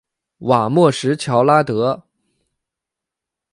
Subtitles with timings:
[0.39, 2.07] 瓦莫什乔拉德。